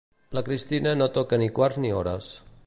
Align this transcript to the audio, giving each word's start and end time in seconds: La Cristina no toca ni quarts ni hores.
La 0.37 0.41
Cristina 0.47 0.95
no 1.01 1.09
toca 1.19 1.41
ni 1.43 1.51
quarts 1.59 1.79
ni 1.85 1.93
hores. 1.99 2.33